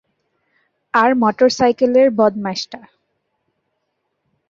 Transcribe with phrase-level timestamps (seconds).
[0.93, 2.81] আর মোটরসাইকেলের বদমাইশটা।